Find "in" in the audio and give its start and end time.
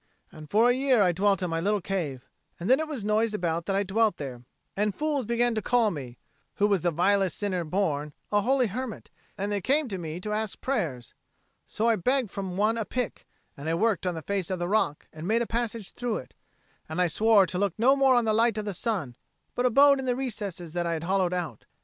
1.43-1.51, 19.99-20.05